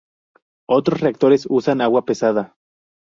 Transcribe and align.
Otros 0.67 0.99
reactores 0.99 1.45
usan 1.47 1.79
agua 1.79 2.05
pesada. 2.05 2.55